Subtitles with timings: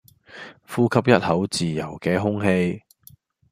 [0.67, 2.81] 呼吸一口自由既空氣